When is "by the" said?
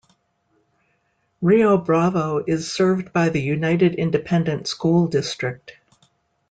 3.13-3.39